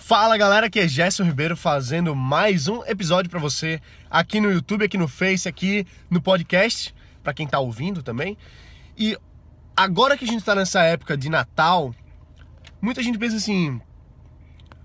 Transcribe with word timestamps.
Fala 0.00 0.38
galera, 0.38 0.68
aqui 0.68 0.80
é 0.80 0.88
Gerson 0.88 1.24
Ribeiro 1.24 1.54
fazendo 1.54 2.16
mais 2.16 2.66
um 2.66 2.82
episódio 2.84 3.28
para 3.28 3.38
você 3.38 3.78
aqui 4.08 4.40
no 4.40 4.50
YouTube, 4.50 4.84
aqui 4.84 4.96
no 4.96 5.06
Face, 5.06 5.46
aqui 5.46 5.86
no 6.08 6.22
podcast, 6.22 6.94
para 7.22 7.34
quem 7.34 7.46
tá 7.46 7.58
ouvindo 7.58 8.02
também. 8.02 8.38
E 8.96 9.18
agora 9.76 10.16
que 10.16 10.24
a 10.24 10.26
gente 10.26 10.42
tá 10.42 10.54
nessa 10.54 10.82
época 10.82 11.14
de 11.14 11.28
Natal, 11.28 11.94
muita 12.80 13.02
gente 13.02 13.18
pensa 13.18 13.36
assim, 13.36 13.78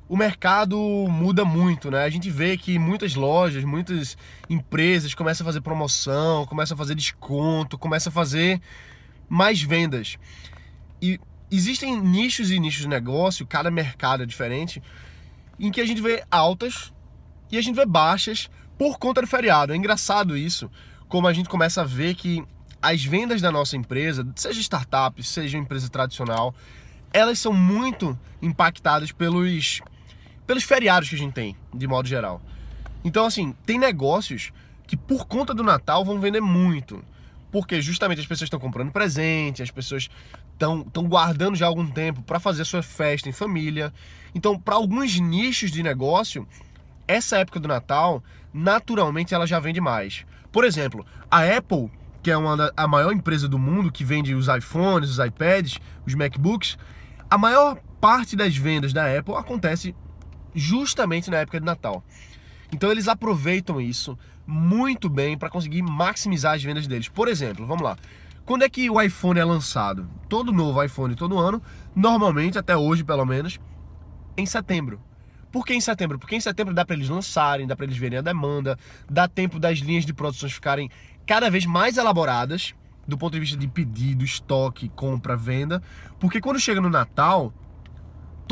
o 0.10 0.18
mercado 0.18 0.78
muda 1.08 1.46
muito, 1.46 1.90
né? 1.90 2.04
A 2.04 2.10
gente 2.10 2.30
vê 2.30 2.58
que 2.58 2.78
muitas 2.78 3.16
lojas, 3.16 3.64
muitas 3.64 4.18
empresas 4.50 5.14
começam 5.14 5.46
a 5.46 5.48
fazer 5.48 5.62
promoção, 5.62 6.46
começam 6.48 6.76
a 6.76 6.78
fazer 6.78 6.96
desconto, 6.96 7.78
começam 7.78 8.10
a 8.10 8.14
fazer 8.14 8.60
mais 9.30 9.62
vendas. 9.62 10.18
E 11.02 11.18
existem 11.56 12.00
nichos 12.00 12.52
e 12.52 12.60
nichos 12.60 12.82
de 12.82 12.88
negócio, 12.88 13.46
cada 13.46 13.70
mercado 13.70 14.24
é 14.24 14.26
diferente, 14.26 14.82
em 15.60 15.72
que 15.72 15.82
a 15.82 15.86
gente 15.86 16.02
vê 16.02 16.24
altas 16.32 16.94
e 17.52 17.58
a 17.58 17.62
gente 17.62 17.76
vê 17.76 17.86
baixas 17.86 18.50
por 18.78 18.98
conta 18.98 19.22
do 19.22 19.28
feriado. 19.28 19.74
É 19.74 19.76
engraçado 19.76 20.36
isso, 20.36 20.70
como 21.08 21.28
a 21.28 21.34
gente 21.34 21.50
começa 21.50 21.82
a 21.82 21.86
ver 21.86 22.16
que 22.16 22.44
as 22.82 23.04
vendas 23.04 23.42
da 23.42 23.52
nossa 23.52 23.78
empresa, 23.78 24.28
seja 24.36 24.60
startup, 24.60 25.22
seja 25.24 25.58
empresa 25.58 25.88
tradicional, 25.90 26.54
elas 27.14 27.40
são 27.40 27.54
muito 27.54 28.20
impactadas 28.42 29.12
pelos, 29.12 29.82
pelos 30.48 30.64
feriados 30.64 31.08
que 31.08 31.16
a 31.16 31.18
gente 31.18 31.34
tem, 31.34 31.56
de 31.74 31.88
modo 31.88 32.08
geral. 32.08 32.42
Então, 33.04 33.26
assim, 33.26 33.56
tem 33.66 33.78
negócios 33.78 34.52
que 34.88 34.98
por 34.98 35.26
conta 35.28 35.54
do 35.54 35.64
Natal 35.64 36.04
vão 36.04 36.20
vender 36.20 36.42
muito. 36.42 37.04
Porque 37.54 37.80
justamente 37.80 38.20
as 38.20 38.26
pessoas 38.26 38.48
estão 38.48 38.60
comprando 38.60 38.92
presente, 38.92 39.62
as 39.62 39.70
pessoas 39.70 40.10
estão 40.54 41.08
guardando 41.08 41.56
já 41.56 41.68
algum 41.68 41.86
tempo 41.86 42.24
para 42.24 42.40
fazer 42.40 42.66
sua 42.66 42.82
festa 42.82 43.30
em 43.30 43.32
família. 43.32 43.94
Então, 44.34 44.60
para 44.60 44.74
alguns 44.74 45.20
nichos 45.20 45.70
de 45.70 45.84
negócio, 45.84 46.48
essa 47.08 47.38
época 47.38 47.60
do 47.60 47.68
Natal, 47.68 48.24
naturalmente 48.52 49.36
ela 49.36 49.46
já 49.46 49.60
vende 49.60 49.80
mais. 49.80 50.26
Por 50.52 50.66
exemplo, 50.66 51.06
a 51.30 51.44
Apple, 51.44 51.92
que 52.24 52.32
é 52.32 52.36
uma 52.36 52.58
da, 52.58 52.74
a 52.76 52.88
maior 52.88 53.14
empresa 53.14 53.48
do 53.48 53.60
mundo 53.60 53.92
que 53.92 54.04
vende 54.04 54.34
os 54.34 54.48
iPhones, 54.48 55.12
os 55.12 55.20
iPads, 55.24 55.78
os 56.08 56.16
MacBooks, 56.16 56.76
a 57.30 57.38
maior 57.38 57.78
parte 58.02 58.36
das 58.36 58.58
vendas 58.58 58.94
da 58.94 59.16
Apple 59.16 59.36
acontece 59.36 59.96
justamente 60.56 61.30
na 61.30 61.38
época 61.38 61.60
de 61.60 61.66
Natal. 61.68 62.04
Então 62.74 62.92
eles 62.92 63.08
aproveitam 63.08 63.80
isso 63.80 64.18
muito 64.46 65.08
bem 65.08 65.38
para 65.38 65.50
conseguir 65.50 65.84
maximizar 65.84 66.56
as 66.56 66.64
vendas 66.64 66.88
deles. 66.88 67.08
Por 67.08 67.28
exemplo, 67.28 67.66
vamos 67.66 67.84
lá. 67.84 67.96
Quando 68.46 68.64
é 68.64 68.70
que 68.70 68.90
o 68.90 69.00
iPhone 69.00 69.40
é 69.40 69.46
lançado? 69.46 70.10
Todo 70.28 70.52
novo 70.52 70.84
iPhone 70.84 71.16
todo 71.16 71.38
ano, 71.38 71.62
normalmente 71.96 72.58
até 72.58 72.76
hoje 72.76 73.04
pelo 73.04 73.26
menos, 73.26 73.60
em 74.36 74.46
setembro. 74.46 75.00
Por 75.52 75.66
que 75.66 75.74
em 75.74 75.80
setembro? 75.80 76.18
Porque 76.18 76.36
em 76.36 76.42
setembro 76.42 76.74
dá 76.74 76.84
para 76.84 76.96
eles 76.96 77.08
lançarem, 77.08 77.68
dá 77.68 77.76
para 77.76 77.86
eles 77.86 77.96
verem 77.96 78.18
a 78.18 78.24
demanda, 78.24 78.78
dá 79.08 79.28
tempo 79.28 79.60
das 79.60 79.78
linhas 79.78 80.06
de 80.06 80.14
produções 80.14 80.52
ficarem 80.52 80.90
cada 81.28 81.50
vez 81.50 81.66
mais 81.66 81.96
elaboradas 81.96 82.74
do 83.08 83.18
ponto 83.18 83.34
de 83.34 83.40
vista 83.40 83.58
de 83.58 83.68
pedido, 83.68 84.24
estoque, 84.24 84.90
compra, 84.90 85.36
venda, 85.36 85.82
porque 86.20 86.40
quando 86.40 86.60
chega 86.60 86.82
no 86.82 86.90
Natal, 86.90 87.54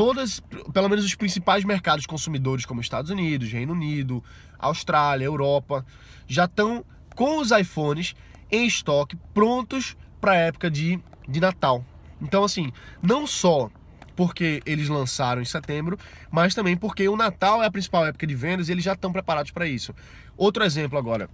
todas, 0.01 0.39
pelo 0.73 0.89
menos 0.89 1.05
os 1.05 1.13
principais 1.13 1.63
mercados 1.63 2.07
consumidores, 2.07 2.65
como 2.65 2.81
Estados 2.81 3.11
Unidos, 3.11 3.51
Reino 3.51 3.73
Unido, 3.73 4.23
Austrália, 4.57 5.25
Europa, 5.25 5.85
já 6.27 6.45
estão 6.45 6.83
com 7.15 7.37
os 7.37 7.51
iPhones 7.51 8.15
em 8.51 8.65
estoque, 8.65 9.15
prontos 9.31 9.95
para 10.19 10.31
a 10.31 10.37
época 10.37 10.71
de, 10.71 10.99
de 11.29 11.39
Natal. 11.39 11.85
Então, 12.19 12.43
assim, 12.43 12.71
não 12.99 13.27
só 13.27 13.69
porque 14.15 14.63
eles 14.65 14.89
lançaram 14.89 15.39
em 15.39 15.45
setembro, 15.45 15.99
mas 16.31 16.55
também 16.55 16.75
porque 16.75 17.07
o 17.07 17.15
Natal 17.15 17.61
é 17.61 17.67
a 17.67 17.71
principal 17.71 18.07
época 18.07 18.25
de 18.25 18.33
vendas 18.33 18.69
e 18.69 18.71
eles 18.71 18.83
já 18.83 18.93
estão 18.93 19.13
preparados 19.13 19.51
para 19.51 19.67
isso. 19.67 19.93
Outro 20.35 20.63
exemplo 20.63 20.97
agora, 20.97 21.29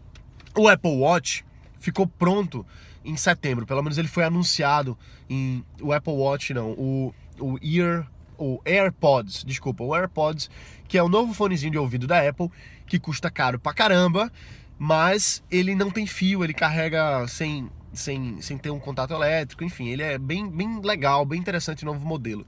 o 0.54 0.68
Apple 0.68 0.92
Watch 0.92 1.46
ficou 1.80 2.06
pronto 2.06 2.66
em 3.06 3.16
setembro, 3.16 3.66
pelo 3.66 3.82
menos 3.82 3.98
ele 3.98 4.10
foi 4.10 4.26
anunciado 4.26 4.98
em 5.30 5.64
o 5.82 5.94
Apple 5.94 6.12
Watch 6.12 6.54
não, 6.54 6.72
o, 6.72 7.16
o 7.40 7.58
Ear 7.64 8.06
o 8.38 8.62
AirPods, 8.66 9.44
desculpa, 9.44 9.84
o 9.84 9.96
AirPods, 9.96 10.50
que 10.88 10.98
é 10.98 11.04
o 11.04 11.10
novo 11.10 11.34
fonezinho 11.34 11.72
de 11.72 11.78
ouvido 11.78 12.08
da 12.08 12.28
Apple, 12.28 12.50
que 12.86 13.00
custa 13.00 13.30
caro 13.30 13.60
pra 13.60 13.74
caramba, 13.74 14.32
mas 14.80 15.44
ele 15.50 15.76
não 15.76 15.90
tem 15.90 16.06
fio, 16.06 16.44
ele 16.44 16.54
carrega 16.54 17.28
sem, 17.28 17.70
sem, 17.94 18.42
sem 18.42 18.58
ter 18.58 18.70
um 18.70 18.80
contato 18.80 19.14
elétrico, 19.14 19.64
enfim, 19.64 19.88
ele 19.88 20.04
é 20.04 20.18
bem, 20.18 20.50
bem 20.50 20.80
legal, 20.82 21.26
bem 21.26 21.40
interessante 21.40 21.84
o 21.84 21.86
novo 21.86 22.06
modelo. 22.06 22.46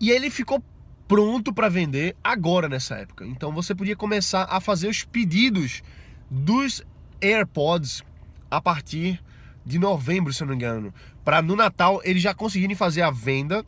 E 0.00 0.10
ele 0.10 0.30
ficou 0.30 0.62
pronto 1.06 1.52
para 1.52 1.68
vender 1.68 2.16
agora 2.22 2.68
nessa 2.68 2.96
época. 2.96 3.26
Então 3.26 3.52
você 3.52 3.74
podia 3.74 3.96
começar 3.96 4.46
a 4.48 4.60
fazer 4.60 4.88
os 4.88 5.04
pedidos 5.04 5.82
dos 6.30 6.82
AirPods 7.20 8.02
a 8.50 8.60
partir 8.60 9.22
de 9.64 9.78
novembro, 9.78 10.32
se 10.32 10.42
eu 10.42 10.46
não 10.46 10.54
me 10.54 10.56
engano, 10.56 10.92
para 11.24 11.40
no 11.40 11.56
Natal 11.56 12.00
eles 12.04 12.22
já 12.22 12.34
conseguirem 12.34 12.76
fazer 12.76 13.02
a 13.02 13.10
venda 13.10 13.64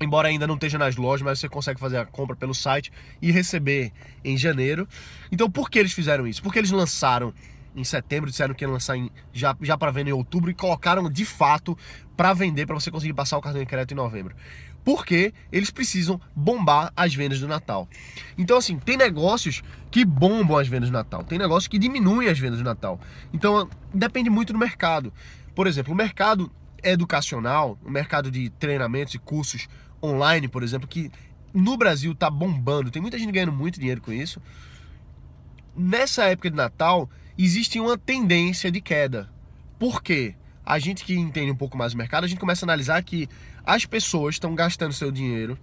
embora 0.00 0.28
ainda 0.28 0.46
não 0.46 0.54
esteja 0.54 0.78
nas 0.78 0.96
lojas, 0.96 1.22
mas 1.22 1.38
você 1.38 1.48
consegue 1.48 1.78
fazer 1.78 1.98
a 1.98 2.04
compra 2.04 2.34
pelo 2.34 2.54
site 2.54 2.92
e 3.20 3.30
receber 3.30 3.92
em 4.24 4.36
janeiro. 4.36 4.88
Então, 5.30 5.50
por 5.50 5.70
que 5.70 5.78
eles 5.78 5.92
fizeram 5.92 6.26
isso? 6.26 6.42
Porque 6.42 6.58
eles 6.58 6.70
lançaram 6.70 7.32
em 7.76 7.84
setembro, 7.84 8.30
disseram 8.30 8.54
que 8.54 8.64
iam 8.64 8.72
lançar 8.72 8.96
em, 8.96 9.10
já, 9.32 9.56
já 9.60 9.76
para 9.76 9.90
vender 9.90 10.10
em 10.10 10.14
outubro 10.14 10.50
e 10.50 10.54
colocaram 10.54 11.10
de 11.10 11.24
fato 11.24 11.76
para 12.16 12.32
vender 12.32 12.66
para 12.66 12.74
você 12.74 12.90
conseguir 12.90 13.14
passar 13.14 13.36
o 13.36 13.40
cartão 13.40 13.60
de 13.60 13.66
crédito 13.66 13.92
em 13.92 13.96
novembro. 13.96 14.34
Porque 14.84 15.32
eles 15.50 15.70
precisam 15.70 16.20
bombar 16.36 16.92
as 16.94 17.14
vendas 17.14 17.40
do 17.40 17.48
Natal. 17.48 17.88
Então, 18.36 18.58
assim, 18.58 18.78
tem 18.78 18.96
negócios 18.96 19.62
que 19.90 20.04
bombam 20.04 20.58
as 20.58 20.68
vendas 20.68 20.90
do 20.90 20.92
Natal, 20.92 21.24
tem 21.24 21.38
negócios 21.38 21.66
que 21.66 21.78
diminuem 21.78 22.28
as 22.28 22.38
vendas 22.38 22.58
do 22.58 22.64
Natal. 22.64 23.00
Então, 23.32 23.68
depende 23.92 24.28
muito 24.28 24.52
do 24.52 24.58
mercado. 24.58 25.12
Por 25.54 25.66
exemplo, 25.66 25.92
o 25.92 25.96
mercado 25.96 26.50
educacional, 26.84 27.78
o 27.84 27.90
mercado 27.90 28.30
de 28.30 28.50
treinamentos 28.50 29.14
e 29.14 29.18
cursos 29.18 29.68
online, 30.02 30.48
por 30.48 30.62
exemplo, 30.62 30.86
que 30.86 31.10
no 31.52 31.76
Brasil 31.76 32.12
está 32.12 32.28
bombando, 32.28 32.90
tem 32.90 33.00
muita 33.00 33.18
gente 33.18 33.32
ganhando 33.32 33.52
muito 33.52 33.78
dinheiro 33.78 34.00
com 34.00 34.12
isso. 34.12 34.40
Nessa 35.76 36.24
época 36.24 36.50
de 36.50 36.56
Natal, 36.56 37.08
existe 37.38 37.80
uma 37.80 37.96
tendência 37.96 38.70
de 38.70 38.80
queda. 38.80 39.30
Por 39.78 40.02
quê? 40.02 40.34
A 40.64 40.78
gente 40.78 41.04
que 41.04 41.14
entende 41.14 41.50
um 41.50 41.56
pouco 41.56 41.76
mais 41.76 41.92
o 41.92 41.96
mercado, 41.96 42.24
a 42.24 42.26
gente 42.26 42.38
começa 42.38 42.64
a 42.64 42.66
analisar 42.66 43.02
que 43.02 43.28
as 43.64 43.84
pessoas 43.84 44.36
estão 44.36 44.54
gastando 44.54 44.92
seu 44.92 45.10
dinheiro 45.10 45.58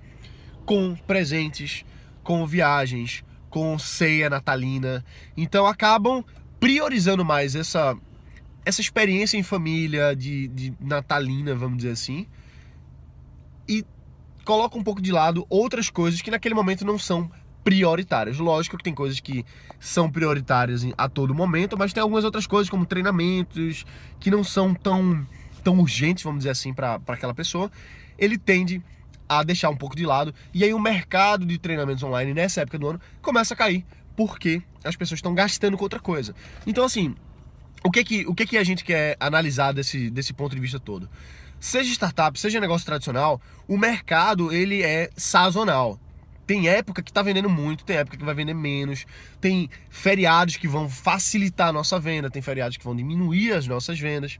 com 0.65 0.95
presentes, 0.95 1.83
com 2.23 2.45
viagens, 2.45 3.23
com 3.49 3.77
ceia 3.79 4.29
natalina. 4.29 5.03
Então 5.35 5.65
acabam 5.65 6.23
priorizando 6.59 7.25
mais 7.25 7.55
essa 7.55 7.97
essa 8.65 8.81
experiência 8.81 9.37
em 9.37 9.43
família, 9.43 10.15
de, 10.15 10.47
de 10.49 10.73
natalina, 10.79 11.55
vamos 11.55 11.77
dizer 11.77 11.91
assim, 11.91 12.27
e 13.67 13.83
coloca 14.45 14.77
um 14.77 14.83
pouco 14.83 15.01
de 15.01 15.11
lado 15.11 15.45
outras 15.49 15.89
coisas 15.89 16.21
que 16.21 16.31
naquele 16.31 16.55
momento 16.55 16.85
não 16.85 16.97
são 16.97 17.31
prioritárias. 17.63 18.37
Lógico 18.37 18.77
que 18.77 18.83
tem 18.83 18.93
coisas 18.93 19.19
que 19.19 19.45
são 19.79 20.11
prioritárias 20.11 20.85
a 20.97 21.07
todo 21.07 21.33
momento, 21.33 21.77
mas 21.77 21.93
tem 21.93 22.01
algumas 22.01 22.23
outras 22.23 22.47
coisas, 22.47 22.69
como 22.69 22.85
treinamentos, 22.85 23.85
que 24.19 24.31
não 24.31 24.43
são 24.43 24.73
tão, 24.73 25.25
tão 25.63 25.79
urgentes, 25.79 26.23
vamos 26.23 26.39
dizer 26.39 26.51
assim, 26.51 26.73
para 26.73 26.99
aquela 27.07 27.33
pessoa. 27.33 27.71
Ele 28.17 28.37
tende 28.37 28.81
a 29.27 29.43
deixar 29.43 29.69
um 29.69 29.77
pouco 29.77 29.95
de 29.95 30.05
lado, 30.05 30.33
e 30.53 30.63
aí 30.63 30.73
o 30.73 30.79
mercado 30.79 31.45
de 31.45 31.57
treinamentos 31.57 32.03
online 32.03 32.33
nessa 32.33 32.61
época 32.61 32.77
do 32.77 32.89
ano 32.89 33.01
começa 33.21 33.53
a 33.53 33.57
cair, 33.57 33.85
porque 34.15 34.61
as 34.83 34.95
pessoas 34.95 35.19
estão 35.19 35.33
gastando 35.33 35.77
com 35.77 35.83
outra 35.83 35.99
coisa. 35.99 36.35
Então, 36.67 36.83
assim, 36.83 37.15
o 37.83 37.91
que 37.91 38.03
que, 38.03 38.27
o 38.27 38.35
que 38.35 38.45
que 38.45 38.57
a 38.57 38.63
gente 38.63 38.83
quer 38.83 39.17
analisar 39.19 39.73
desse, 39.73 40.09
desse 40.09 40.33
ponto 40.33 40.53
de 40.55 40.61
vista 40.61 40.79
todo? 40.79 41.09
Seja 41.59 41.91
startup, 41.91 42.39
seja 42.39 42.59
negócio 42.59 42.85
tradicional, 42.85 43.41
o 43.67 43.77
mercado 43.77 44.51
ele 44.51 44.81
é 44.81 45.09
sazonal. 45.15 45.99
Tem 46.45 46.67
época 46.67 47.01
que 47.01 47.11
está 47.11 47.21
vendendo 47.21 47.49
muito, 47.49 47.85
tem 47.85 47.97
época 47.97 48.17
que 48.17 48.25
vai 48.25 48.33
vender 48.33 48.53
menos, 48.53 49.05
tem 49.39 49.69
feriados 49.89 50.57
que 50.57 50.67
vão 50.67 50.89
facilitar 50.89 51.69
a 51.69 51.73
nossa 51.73 51.99
venda, 51.99 52.29
tem 52.29 52.41
feriados 52.41 52.77
que 52.77 52.83
vão 52.83 52.95
diminuir 52.95 53.53
as 53.53 53.67
nossas 53.67 53.99
vendas. 53.99 54.39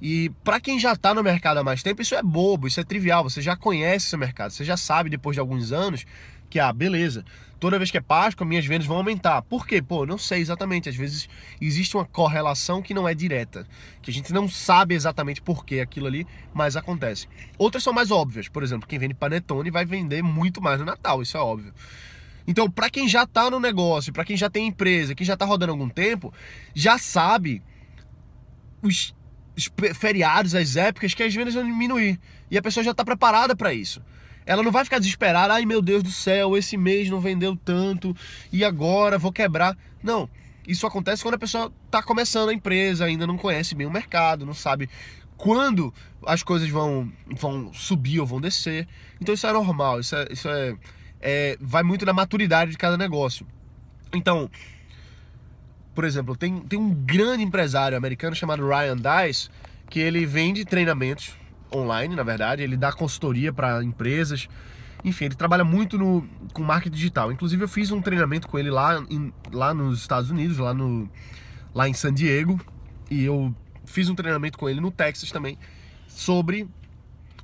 E 0.00 0.30
para 0.44 0.60
quem 0.60 0.78
já 0.78 0.92
está 0.92 1.12
no 1.14 1.22
mercado 1.22 1.58
há 1.58 1.64
mais 1.64 1.82
tempo, 1.82 2.02
isso 2.02 2.14
é 2.14 2.22
bobo, 2.22 2.66
isso 2.66 2.80
é 2.80 2.84
trivial, 2.84 3.24
você 3.24 3.40
já 3.40 3.56
conhece 3.56 4.06
esse 4.06 4.16
mercado, 4.16 4.52
você 4.52 4.64
já 4.64 4.76
sabe 4.76 5.10
depois 5.10 5.34
de 5.34 5.40
alguns 5.40 5.72
anos 5.72 6.04
que, 6.48 6.58
ah, 6.58 6.72
beleza, 6.72 7.24
toda 7.58 7.78
vez 7.78 7.90
que 7.90 7.98
é 7.98 8.00
Páscoa, 8.00 8.46
minhas 8.46 8.64
vendas 8.64 8.86
vão 8.86 8.96
aumentar. 8.96 9.42
Por 9.42 9.66
quê? 9.66 9.82
Pô, 9.82 10.06
não 10.06 10.18
sei 10.18 10.40
exatamente. 10.40 10.88
Às 10.88 10.96
vezes 10.96 11.28
existe 11.60 11.96
uma 11.96 12.04
correlação 12.04 12.80
que 12.80 12.94
não 12.94 13.08
é 13.08 13.14
direta, 13.14 13.66
que 14.00 14.10
a 14.10 14.14
gente 14.14 14.32
não 14.32 14.48
sabe 14.48 14.94
exatamente 14.94 15.42
por 15.42 15.64
que 15.64 15.80
aquilo 15.80 16.06
ali, 16.06 16.26
mas 16.54 16.76
acontece. 16.76 17.28
Outras 17.56 17.82
são 17.82 17.92
mais 17.92 18.10
óbvias. 18.10 18.48
Por 18.48 18.62
exemplo, 18.62 18.88
quem 18.88 18.98
vende 18.98 19.14
panetone 19.14 19.70
vai 19.70 19.84
vender 19.84 20.22
muito 20.22 20.60
mais 20.60 20.78
no 20.78 20.86
Natal, 20.86 21.22
isso 21.22 21.36
é 21.36 21.40
óbvio. 21.40 21.72
Então, 22.46 22.70
para 22.70 22.88
quem 22.88 23.06
já 23.06 23.24
está 23.24 23.50
no 23.50 23.60
negócio, 23.60 24.12
para 24.12 24.24
quem 24.24 24.36
já 24.36 24.48
tem 24.48 24.66
empresa, 24.66 25.14
quem 25.14 25.26
já 25.26 25.34
está 25.34 25.44
rodando 25.44 25.72
algum 25.72 25.88
tempo, 25.88 26.32
já 26.74 26.96
sabe 26.96 27.62
os, 28.80 29.14
os 29.54 29.70
feriados, 29.94 30.54
as 30.54 30.76
épocas 30.76 31.12
que 31.12 31.22
as 31.22 31.34
vendas 31.34 31.52
vão 31.52 31.64
diminuir. 31.64 32.18
E 32.50 32.56
a 32.56 32.62
pessoa 32.62 32.82
já 32.82 32.92
está 32.92 33.04
preparada 33.04 33.54
para 33.54 33.74
isso 33.74 34.00
Ela 34.48 34.62
não 34.62 34.72
vai 34.72 34.82
ficar 34.82 34.98
desesperada, 34.98 35.52
ai 35.52 35.66
meu 35.66 35.82
Deus 35.82 36.02
do 36.02 36.10
céu, 36.10 36.56
esse 36.56 36.74
mês 36.74 37.10
não 37.10 37.20
vendeu 37.20 37.54
tanto 37.54 38.16
e 38.50 38.64
agora 38.64 39.18
vou 39.18 39.30
quebrar. 39.30 39.76
Não. 40.02 40.26
Isso 40.66 40.86
acontece 40.86 41.22
quando 41.22 41.34
a 41.34 41.38
pessoa 41.38 41.70
está 41.84 42.02
começando 42.02 42.48
a 42.48 42.54
empresa, 42.54 43.04
ainda 43.04 43.26
não 43.26 43.36
conhece 43.36 43.74
bem 43.74 43.86
o 43.86 43.90
mercado, 43.90 44.46
não 44.46 44.54
sabe 44.54 44.88
quando 45.36 45.92
as 46.24 46.42
coisas 46.42 46.66
vão, 46.70 47.12
vão 47.26 47.70
subir 47.74 48.20
ou 48.20 48.26
vão 48.26 48.40
descer. 48.40 48.88
Então 49.20 49.34
isso 49.34 49.46
é 49.46 49.52
normal, 49.52 50.00
isso, 50.00 50.16
é, 50.16 50.26
isso 50.30 50.48
é, 50.48 50.74
é 51.20 51.58
vai 51.60 51.82
muito 51.82 52.06
na 52.06 52.14
maturidade 52.14 52.70
de 52.70 52.78
cada 52.78 52.96
negócio. 52.96 53.46
Então, 54.14 54.50
por 55.94 56.04
exemplo, 56.04 56.34
tem, 56.34 56.58
tem 56.60 56.78
um 56.78 56.94
grande 56.94 57.42
empresário 57.42 57.98
americano 57.98 58.34
chamado 58.34 58.66
Ryan 58.66 58.96
Dice, 58.96 59.50
que 59.90 60.00
ele 60.00 60.24
vende 60.24 60.64
treinamentos 60.64 61.34
online, 61.72 62.14
na 62.14 62.22
verdade, 62.22 62.62
ele 62.62 62.76
dá 62.76 62.92
consultoria 62.92 63.52
para 63.52 63.82
empresas. 63.82 64.48
Enfim, 65.04 65.26
ele 65.26 65.34
trabalha 65.34 65.64
muito 65.64 65.96
no, 65.98 66.26
com 66.52 66.62
marketing 66.62 66.96
digital. 66.96 67.32
Inclusive, 67.32 67.62
eu 67.62 67.68
fiz 67.68 67.90
um 67.90 68.00
treinamento 68.00 68.48
com 68.48 68.58
ele 68.58 68.70
lá, 68.70 68.98
em, 69.08 69.32
lá 69.52 69.72
nos 69.72 70.00
Estados 70.00 70.30
Unidos, 70.30 70.58
lá, 70.58 70.74
no, 70.74 71.08
lá 71.74 71.88
em 71.88 71.94
San 71.94 72.12
Diego. 72.12 72.60
E 73.10 73.24
eu 73.24 73.54
fiz 73.84 74.08
um 74.08 74.14
treinamento 74.14 74.58
com 74.58 74.68
ele 74.68 74.80
no 74.80 74.90
Texas 74.90 75.30
também 75.30 75.58
sobre 76.06 76.68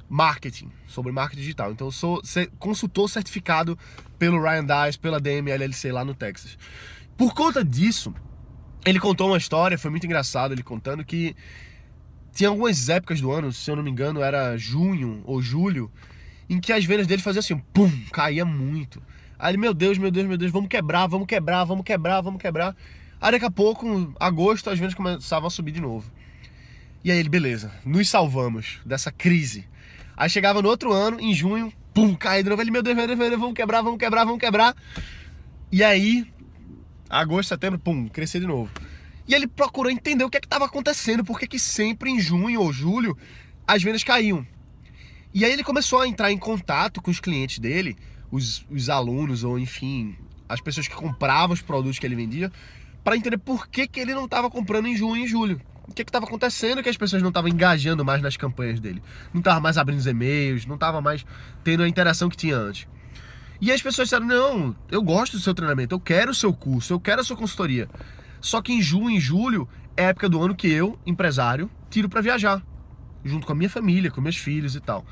marketing, 0.08 0.70
sobre 0.86 1.12
marketing 1.12 1.40
digital. 1.40 1.72
Então, 1.72 1.88
eu 1.88 1.92
sou 1.92 2.20
consultor 2.58 3.08
certificado 3.08 3.78
pelo 4.18 4.42
Ryan 4.42 4.64
Dice, 4.64 4.98
pela 4.98 5.20
DMLLC 5.20 5.92
lá 5.92 6.04
no 6.04 6.14
Texas. 6.14 6.58
Por 7.16 7.34
conta 7.34 7.64
disso, 7.64 8.12
ele 8.84 9.00
contou 9.00 9.28
uma 9.28 9.38
história, 9.38 9.78
foi 9.78 9.90
muito 9.90 10.04
engraçado 10.04 10.52
ele 10.52 10.62
contando 10.62 11.04
que 11.04 11.34
tinha 12.34 12.48
algumas 12.48 12.88
épocas 12.88 13.20
do 13.20 13.30
ano, 13.30 13.52
se 13.52 13.70
eu 13.70 13.76
não 13.76 13.82
me 13.82 13.90
engano, 13.90 14.20
era 14.20 14.56
junho 14.56 15.22
ou 15.24 15.40
julho, 15.40 15.90
em 16.50 16.60
que 16.60 16.72
as 16.72 16.84
vendas 16.84 17.06
dele 17.06 17.22
faziam 17.22 17.40
assim, 17.40 17.56
pum, 17.72 17.90
caía 18.12 18.44
muito. 18.44 19.00
Aí 19.38 19.52
ele, 19.52 19.58
meu 19.58 19.72
Deus, 19.72 19.96
meu 19.98 20.10
Deus, 20.10 20.26
meu 20.26 20.36
Deus, 20.36 20.50
vamos 20.50 20.68
quebrar, 20.68 21.06
vamos 21.06 21.26
quebrar, 21.26 21.64
vamos 21.64 21.84
quebrar, 21.84 22.20
vamos 22.20 22.42
quebrar. 22.42 22.76
Aí 23.20 23.32
daqui 23.32 23.44
a 23.44 23.50
pouco, 23.50 24.12
agosto, 24.18 24.68
as 24.68 24.78
vendas 24.78 24.94
começavam 24.94 25.46
a 25.46 25.50
subir 25.50 25.70
de 25.70 25.80
novo. 25.80 26.10
E 27.04 27.10
aí 27.10 27.18
ele, 27.18 27.28
beleza, 27.28 27.70
nos 27.84 28.08
salvamos 28.08 28.80
dessa 28.84 29.12
crise. 29.12 29.66
Aí 30.16 30.28
chegava 30.28 30.60
no 30.60 30.68
outro 30.68 30.92
ano, 30.92 31.20
em 31.20 31.32
junho, 31.32 31.72
pum, 31.92 32.14
caía 32.14 32.42
de 32.42 32.50
novo. 32.50 32.60
Ele, 32.60 32.70
meu 32.70 32.82
Deus, 32.82 32.96
meu 32.96 33.06
Deus, 33.06 33.18
meu 33.18 33.28
Deus, 33.28 33.40
vamos 33.40 33.54
quebrar, 33.54 33.80
vamos 33.80 33.98
quebrar, 33.98 34.24
vamos 34.24 34.40
quebrar. 34.40 34.74
E 35.70 35.84
aí, 35.84 36.26
agosto, 37.08 37.50
setembro, 37.50 37.78
pum, 37.78 38.08
crescer 38.08 38.40
de 38.40 38.46
novo. 38.46 38.70
E 39.26 39.34
ele 39.34 39.46
procurou 39.46 39.90
entender 39.90 40.24
o 40.24 40.30
que 40.30 40.36
é 40.36 40.40
estava 40.40 40.66
acontecendo, 40.66 41.24
porque 41.24 41.46
que 41.46 41.58
sempre 41.58 42.10
em 42.10 42.20
junho 42.20 42.60
ou 42.60 42.72
julho 42.72 43.16
as 43.66 43.82
vendas 43.82 44.04
caíam. 44.04 44.46
E 45.32 45.44
aí 45.44 45.52
ele 45.52 45.64
começou 45.64 46.00
a 46.00 46.06
entrar 46.06 46.30
em 46.30 46.38
contato 46.38 47.00
com 47.00 47.10
os 47.10 47.18
clientes 47.18 47.58
dele, 47.58 47.96
os, 48.30 48.64
os 48.70 48.88
alunos 48.88 49.42
ou 49.42 49.58
enfim, 49.58 50.16
as 50.48 50.60
pessoas 50.60 50.86
que 50.86 50.94
compravam 50.94 51.54
os 51.54 51.62
produtos 51.62 51.98
que 51.98 52.06
ele 52.06 52.14
vendia, 52.14 52.52
para 53.02 53.16
entender 53.16 53.38
por 53.38 53.66
que, 53.66 53.86
que 53.86 53.98
ele 53.98 54.14
não 54.14 54.26
estava 54.26 54.50
comprando 54.50 54.86
em 54.86 54.96
junho 54.96 55.24
e 55.24 55.26
julho. 55.26 55.60
O 55.86 55.92
que 55.92 56.02
estava 56.02 56.24
acontecendo 56.24 56.82
que 56.82 56.88
as 56.88 56.96
pessoas 56.96 57.20
não 57.20 57.28
estavam 57.28 57.50
engajando 57.50 58.04
mais 58.04 58.22
nas 58.22 58.36
campanhas 58.36 58.80
dele. 58.80 59.02
Não 59.32 59.40
estava 59.40 59.60
mais 59.60 59.76
abrindo 59.76 59.98
os 59.98 60.06
e-mails, 60.06 60.64
não 60.64 60.76
estava 60.76 61.00
mais 61.02 61.26
tendo 61.62 61.82
a 61.82 61.88
interação 61.88 62.28
que 62.28 62.36
tinha 62.36 62.56
antes. 62.56 62.86
E 63.60 63.70
as 63.70 63.82
pessoas 63.82 64.08
disseram: 64.08 64.26
Não, 64.26 64.74
eu 64.90 65.02
gosto 65.02 65.36
do 65.36 65.42
seu 65.42 65.52
treinamento, 65.52 65.94
eu 65.94 66.00
quero 66.00 66.30
o 66.30 66.34
seu 66.34 66.54
curso, 66.54 66.94
eu 66.94 67.00
quero 67.00 67.20
a 67.20 67.24
sua 67.24 67.36
consultoria. 67.36 67.88
Só 68.44 68.60
que 68.60 68.74
em 68.74 68.82
junho 68.82 69.16
e 69.16 69.18
julho 69.18 69.66
é 69.96 70.04
a 70.04 70.08
época 70.08 70.28
do 70.28 70.42
ano 70.42 70.54
que 70.54 70.68
eu, 70.70 70.98
empresário, 71.06 71.70
tiro 71.88 72.10
para 72.10 72.20
viajar, 72.20 72.62
junto 73.24 73.46
com 73.46 73.52
a 73.52 73.56
minha 73.56 73.70
família, 73.70 74.10
com 74.10 74.20
meus 74.20 74.36
filhos 74.36 74.76
e 74.76 74.80
tal. 74.80 75.02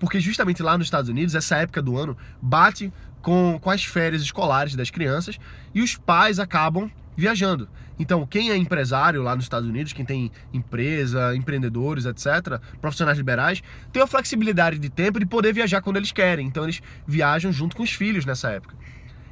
Porque 0.00 0.18
justamente 0.18 0.62
lá 0.62 0.78
nos 0.78 0.86
Estados 0.86 1.10
Unidos, 1.10 1.34
essa 1.34 1.56
época 1.56 1.82
do 1.82 1.98
ano 1.98 2.16
bate 2.40 2.90
com, 3.20 3.58
com 3.60 3.70
as 3.70 3.84
férias 3.84 4.22
escolares 4.22 4.74
das 4.74 4.88
crianças 4.88 5.38
e 5.74 5.82
os 5.82 5.98
pais 5.98 6.38
acabam 6.38 6.90
viajando. 7.14 7.68
Então, 7.98 8.26
quem 8.26 8.50
é 8.50 8.56
empresário 8.56 9.22
lá 9.22 9.36
nos 9.36 9.44
Estados 9.44 9.68
Unidos, 9.68 9.92
quem 9.92 10.06
tem 10.06 10.32
empresa, 10.50 11.36
empreendedores, 11.36 12.06
etc., 12.06 12.58
profissionais 12.80 13.18
liberais, 13.18 13.62
tem 13.92 14.02
a 14.02 14.06
flexibilidade 14.06 14.78
de 14.78 14.88
tempo 14.88 15.20
de 15.20 15.26
poder 15.26 15.52
viajar 15.52 15.82
quando 15.82 15.98
eles 15.98 16.10
querem. 16.10 16.46
Então, 16.46 16.64
eles 16.64 16.80
viajam 17.06 17.52
junto 17.52 17.76
com 17.76 17.82
os 17.82 17.92
filhos 17.92 18.24
nessa 18.24 18.50
época. 18.50 18.74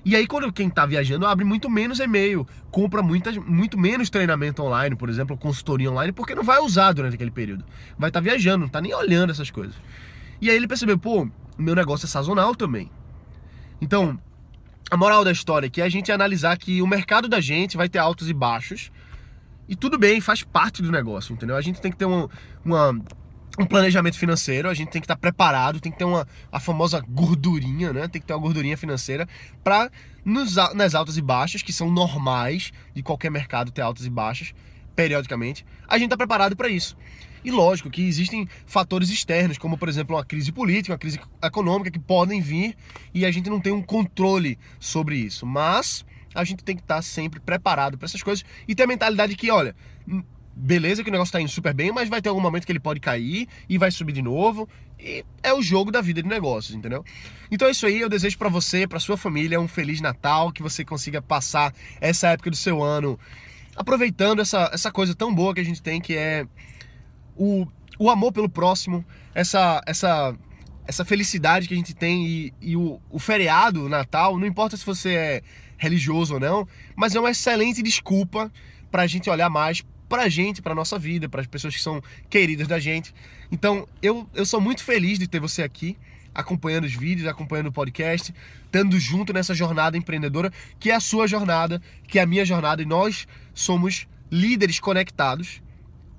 E 0.06 0.14
aí, 0.14 0.25
quando 0.25 0.53
quem 0.53 0.69
está 0.69 0.87
viajando 0.87 1.26
abre 1.26 1.44
muito 1.44 1.69
menos 1.69 1.99
e-mail, 1.99 2.47
compra 2.70 3.03
muitas, 3.03 3.37
muito 3.38 3.76
menos 3.76 4.08
treinamento 4.08 4.62
online, 4.62 4.94
por 4.94 5.08
exemplo, 5.08 5.37
consultoria 5.37 5.91
online, 5.91 6.12
porque 6.12 6.32
não 6.32 6.44
vai 6.44 6.61
usar 6.61 6.93
durante 6.93 7.14
aquele 7.14 7.32
período. 7.32 7.64
Vai 7.99 8.08
estar 8.08 8.20
tá 8.20 8.25
viajando, 8.25 8.58
não 8.58 8.67
está 8.69 8.81
nem 8.81 8.94
olhando 8.94 9.32
essas 9.32 9.50
coisas. 9.50 9.75
E 10.41 10.49
aí 10.49 10.55
ele 10.55 10.69
percebeu, 10.69 10.97
pô, 10.97 11.29
meu 11.58 11.75
negócio 11.75 12.06
é 12.06 12.08
sazonal 12.08 12.55
também. 12.55 12.88
Então, 13.81 14.17
a 14.88 14.97
moral 14.97 15.25
da 15.25 15.32
história 15.32 15.67
aqui 15.67 15.81
é 15.81 15.85
a 15.85 15.88
gente 15.88 16.12
analisar 16.12 16.56
que 16.56 16.81
o 16.81 16.87
mercado 16.87 17.26
da 17.26 17.41
gente 17.41 17.76
vai 17.76 17.88
ter 17.88 17.99
altos 17.99 18.31
e 18.31 18.32
baixos. 18.32 18.93
E 19.69 19.75
tudo 19.75 19.99
bem, 19.99 20.20
faz 20.20 20.44
parte 20.44 20.82
do 20.82 20.93
negócio, 20.93 21.32
entendeu? 21.32 21.56
A 21.56 21.61
gente 21.61 21.81
tem 21.81 21.91
que 21.91 21.99
ter 21.99 22.05
uma, 22.05 22.31
uma 22.64 22.97
um 23.58 23.64
planejamento 23.64 24.19
financeiro, 24.19 24.69
a 24.69 24.75
gente 24.75 24.91
tem 24.91 25.00
que 25.00 25.06
estar 25.06 25.17
preparado, 25.17 25.81
tem 25.81 25.91
que 25.91 25.99
ter 25.99 26.05
uma 26.05 26.26
a 26.53 26.61
famosa 26.61 27.00
gordurinha, 27.00 27.93
né? 27.93 28.08
Tem 28.08 28.20
que 28.20 28.26
ter 28.26 28.35
uma 28.35 28.41
gordurinha 28.41 28.76
financeira 28.76 29.29
para 29.64 29.91
nas 30.25 30.94
altas 30.94 31.17
e 31.17 31.23
baixas, 31.23 31.62
que 31.62 31.73
são 31.73 31.91
normais 31.91 32.73
de 32.93 33.03
qualquer 33.03 33.31
mercado 33.31 33.70
ter 33.70 33.82
altas 33.82 34.05
e 34.05 34.11
baixas 34.11 34.53
periodicamente, 34.97 35.64
a 35.87 35.99
gente 35.99 36.06
está 36.06 36.17
preparado 36.17 36.56
para 36.56 36.69
isso. 36.69 36.97
E 37.44 37.50
lógico 37.50 37.88
que 37.91 38.03
existem 38.03 38.49
fatores 38.67 39.08
externos, 39.11 39.58
como 39.58 39.79
por 39.79 39.88
exemplo 39.88 40.17
uma 40.17 40.25
crise 40.25 40.50
política, 40.50 40.94
uma 40.94 40.99
crise 40.99 41.20
econômica 41.41 41.91
que 41.93 41.99
podem 41.99 42.41
vir 42.41 42.75
e 43.14 43.25
a 43.25 43.31
gente 43.31 43.49
não 43.49 43.61
tem 43.61 43.73
um 43.73 43.82
controle 43.82 44.58
sobre 44.81 45.17
isso. 45.17 45.47
Mas 45.47 46.05
a 46.35 46.43
gente 46.43 46.64
tem 46.64 46.75
que 46.75 46.82
estar 46.82 47.00
sempre 47.03 47.38
preparado 47.38 47.97
para 47.97 48.06
essas 48.06 48.23
coisas 48.23 48.44
e 48.67 48.75
ter 48.75 48.82
a 48.82 48.87
mentalidade 48.88 49.37
que, 49.37 49.49
olha, 49.50 49.76
beleza 50.56 51.05
que 51.05 51.11
o 51.11 51.12
negócio 51.12 51.29
está 51.29 51.41
indo 51.41 51.50
super 51.50 51.75
bem, 51.75 51.93
mas 51.93 52.08
vai 52.08 52.23
ter 52.23 52.31
algum 52.31 52.41
momento 52.41 52.64
que 52.64 52.73
ele 52.73 52.81
pode 52.81 52.99
cair 52.99 53.47
e 53.69 53.76
vai 53.76 53.91
subir 53.91 54.12
de 54.12 54.23
novo. 54.23 54.67
E 54.99 55.23
é 55.43 55.53
o 55.53 55.61
jogo 55.61 55.93
da 55.93 56.00
vida 56.00 56.23
de 56.23 56.29
negócios, 56.29 56.75
entendeu? 56.75 57.05
Então 57.50 57.69
é 57.69 57.70
isso 57.70 57.85
aí, 57.87 58.00
eu 58.00 58.08
desejo 58.08 58.38
para 58.38 58.49
você, 58.49 58.87
para 58.87 58.99
sua 58.99 59.19
família, 59.19 59.61
um 59.61 59.69
feliz 59.69 60.00
Natal, 60.00 60.50
que 60.50 60.62
você 60.62 60.85
consiga 60.85 61.20
passar 61.20 61.75
essa 62.00 62.29
época 62.29 62.50
do 62.50 62.56
seu 62.56 62.82
ano 62.82 63.19
aproveitando 63.76 64.41
essa, 64.41 64.70
essa 64.73 64.91
coisa 64.91 65.14
tão 65.14 65.35
boa 65.35 65.55
que 65.55 65.61
a 65.61 65.64
gente 65.64 65.82
tem, 65.82 66.00
que 66.00 66.17
é 66.17 66.47
o, 67.37 67.67
o 67.99 68.08
amor 68.08 68.32
pelo 68.32 68.49
próximo, 68.49 69.05
essa, 69.35 69.82
essa, 69.87 70.35
essa 70.87 71.05
felicidade 71.05 71.69
que 71.69 71.75
a 71.75 71.76
gente 71.76 71.94
tem 71.94 72.26
e, 72.26 72.55
e 72.61 72.76
o, 72.76 72.99
o 73.11 73.19
feriado, 73.19 73.85
o 73.85 73.88
Natal, 73.88 74.38
não 74.38 74.47
importa 74.47 74.76
se 74.76 74.87
você 74.87 75.15
é 75.15 75.43
religioso 75.77 76.34
ou 76.34 76.41
não, 76.41 76.67
mas 76.96 77.15
é 77.15 77.20
uma 77.20 77.31
excelente 77.31 77.82
desculpa 77.82 78.51
para 78.91 79.03
a 79.03 79.06
gente 79.06 79.29
olhar 79.29 79.51
mais 79.51 79.84
pra 80.08 80.29
gente, 80.29 80.63
pra 80.63 80.75
nossa 80.75 80.98
vida, 80.98 81.29
para 81.29 81.41
as 81.41 81.46
pessoas 81.46 81.75
que 81.75 81.82
são 81.82 82.03
queridas 82.31 82.67
da 82.67 82.79
gente. 82.79 83.15
Então, 83.51 83.86
eu, 84.03 84.29
eu 84.34 84.46
sou 84.46 84.60
muito 84.60 84.82
feliz 84.82 85.19
de 85.19 85.27
ter 85.27 85.41
você 85.41 85.63
aqui, 85.63 85.96
acompanhando 86.34 86.84
os 86.84 86.94
vídeos, 86.94 87.27
acompanhando 87.27 87.69
o 87.69 87.72
podcast, 87.72 88.34
estando 88.65 88.98
junto 89.01 89.32
nessa 89.32 89.55
jornada 89.55 89.96
empreendedora, 89.96 90.53
que 90.79 90.91
é 90.91 90.94
a 90.94 91.01
sua 91.01 91.27
jornada, 91.27 91.81
que 92.06 92.19
é 92.19 92.22
a 92.22 92.27
minha 92.27 92.44
jornada, 92.44 92.82
e 92.82 92.84
nós 92.84 93.27
somos 93.55 94.06
líderes 94.31 94.79
conectados 94.79 95.63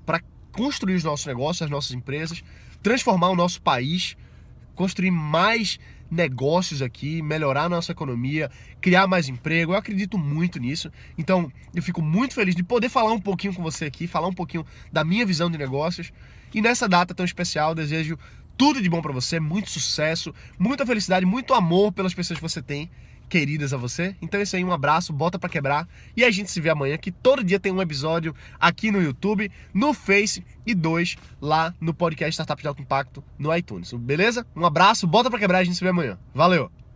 para 0.04 0.20
construir 0.52 0.94
os 0.94 1.04
nossos 1.04 1.26
negócios, 1.26 1.62
as 1.62 1.70
nossas 1.70 1.92
empresas, 1.92 2.42
transformar 2.82 3.28
o 3.28 3.36
nosso 3.36 3.60
país, 3.62 4.16
construir 4.74 5.10
mais 5.10 5.78
negócios 6.10 6.82
aqui, 6.82 7.22
melhorar 7.22 7.64
a 7.64 7.68
nossa 7.68 7.92
economia, 7.92 8.50
criar 8.80 9.06
mais 9.06 9.28
emprego. 9.28 9.72
Eu 9.72 9.76
acredito 9.76 10.16
muito 10.18 10.58
nisso. 10.58 10.90
Então, 11.16 11.50
eu 11.74 11.82
fico 11.82 12.00
muito 12.00 12.34
feliz 12.34 12.54
de 12.54 12.62
poder 12.62 12.88
falar 12.88 13.12
um 13.12 13.20
pouquinho 13.20 13.54
com 13.54 13.62
você 13.62 13.86
aqui, 13.86 14.06
falar 14.06 14.28
um 14.28 14.34
pouquinho 14.34 14.64
da 14.92 15.04
minha 15.04 15.24
visão 15.26 15.50
de 15.50 15.58
negócios. 15.58 16.12
E 16.54 16.62
nessa 16.62 16.88
data 16.88 17.14
tão 17.14 17.26
especial, 17.26 17.74
desejo 17.74 18.18
tudo 18.56 18.82
de 18.82 18.88
bom 18.88 19.00
para 19.00 19.12
você, 19.12 19.38
muito 19.38 19.70
sucesso, 19.70 20.34
muita 20.58 20.84
felicidade, 20.84 21.24
muito 21.24 21.54
amor 21.54 21.92
pelas 21.92 22.12
pessoas 22.12 22.38
que 22.38 22.42
você 22.42 22.60
tem 22.60 22.90
queridas 23.28 23.72
a 23.72 23.76
você. 23.76 24.16
Então 24.20 24.40
é 24.40 24.42
isso 24.42 24.56
aí, 24.56 24.64
um 24.64 24.72
abraço, 24.72 25.12
bota 25.12 25.38
para 25.38 25.48
quebrar 25.48 25.88
e 26.16 26.24
a 26.24 26.30
gente 26.30 26.50
se 26.50 26.60
vê 26.60 26.70
amanhã, 26.70 26.96
que 26.96 27.12
todo 27.12 27.44
dia 27.44 27.60
tem 27.60 27.70
um 27.70 27.82
episódio 27.82 28.34
aqui 28.58 28.90
no 28.90 29.02
YouTube, 29.02 29.50
no 29.72 29.92
Face 29.92 30.44
e 30.66 30.74
dois 30.74 31.16
lá 31.40 31.74
no 31.80 31.94
podcast 31.94 32.32
Startup 32.32 32.60
de 32.60 32.68
Alto 32.68 32.82
Impacto 32.82 33.22
no 33.38 33.54
iTunes. 33.54 33.92
Beleza? 33.92 34.46
Um 34.56 34.64
abraço, 34.64 35.06
bota 35.06 35.30
para 35.30 35.38
quebrar, 35.38 35.58
a 35.58 35.64
gente 35.64 35.76
se 35.76 35.84
vê 35.84 35.90
amanhã. 35.90 36.18
Valeu! 36.34 36.87